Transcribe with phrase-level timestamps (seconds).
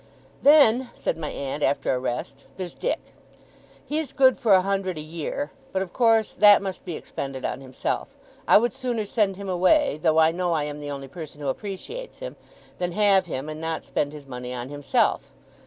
[0.41, 3.13] 'Then,' said my aunt, after a rest, 'there's Dick.
[3.85, 7.61] He's good for a hundred a year, but of course that must be expended on
[7.61, 8.17] himself.
[8.47, 11.49] I would sooner send him away, though I know I am the only person who
[11.49, 12.35] appreciates him,
[12.79, 15.29] than have him, and not spend his money on himself.